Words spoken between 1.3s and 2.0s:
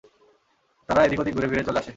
ঘুরে-ফিরে চলে আসে।